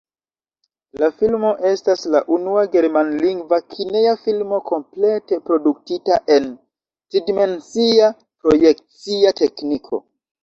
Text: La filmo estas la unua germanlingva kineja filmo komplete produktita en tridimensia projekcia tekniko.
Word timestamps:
La 0.99 1.07
filmo 1.17 1.49
estas 1.71 2.05
la 2.13 2.21
unua 2.37 2.61
germanlingva 2.75 3.59
kineja 3.75 4.13
filmo 4.23 4.59
komplete 4.71 5.39
produktita 5.51 6.17
en 6.37 6.47
tridimensia 6.55 8.09
projekcia 8.47 9.35
tekniko. 9.43 10.01